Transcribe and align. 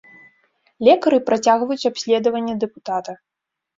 Лекары 0.87 1.19
працягваюць 1.29 1.87
абследаванне 1.93 2.53
дэпутата. 2.65 3.11